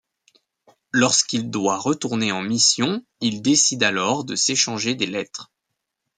[0.91, 5.51] Lorsqu'il doit retourner en mission, ils décident alors de s'échanger des lettres.